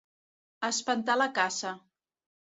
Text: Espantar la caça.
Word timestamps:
Espantar 0.69 1.17
la 1.21 1.27
caça. 1.35 1.75